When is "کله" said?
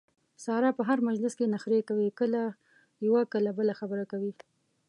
2.19-2.41, 3.33-3.49